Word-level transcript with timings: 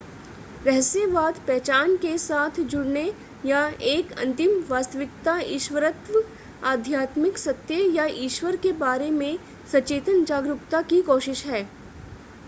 रहस्यवाद 0.65 1.39
पहचान 1.47 1.95
के 1.97 2.17
साथ 2.17 2.59
जुड़ने 2.71 3.03
या 3.45 3.59
एक 3.89 4.11
अंतिम 4.19 4.57
वास्तविकता 4.69 5.37
ईश्वरत्व 5.49 6.21
आध्यात्मिक 6.67 7.37
सत्य 7.37 7.79
या 7.91 8.05
ईश्वर 8.25 8.55
के 8.63 8.71
बारे 8.79 9.11
में 9.13 9.37
सचेतन 9.71 10.25
जागरूकता 10.25 10.81
की 10.83 11.01
कोशिश 11.05 11.45
है 11.45 11.63